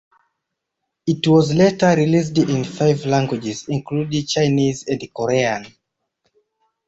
[1.05, 5.67] It was later released in five languages including Chinese and Korean.